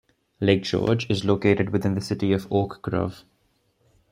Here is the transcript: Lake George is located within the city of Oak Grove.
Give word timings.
Lake 0.39 0.63
George 0.63 1.07
is 1.11 1.23
located 1.23 1.69
within 1.69 1.93
the 1.93 2.01
city 2.01 2.33
of 2.33 2.51
Oak 2.51 2.81
Grove. 2.81 3.23